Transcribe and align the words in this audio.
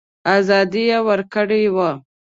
آزادي 0.37 0.85
ورکړې 1.07 1.61
وه. 1.75 1.89